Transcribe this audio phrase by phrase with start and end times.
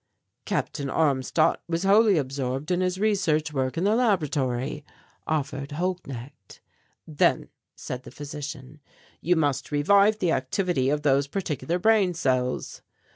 [0.45, 4.83] "Captain Armstadt was wholly absorbed in his research work in the laboratory,"
[5.27, 6.59] offered Holknecht.
[7.05, 8.79] "Then," said the physician,
[9.21, 12.81] "you must revive the activity of those particular brain cells."